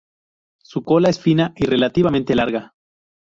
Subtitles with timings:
[0.63, 2.73] Su cola es fina y relativamente larga.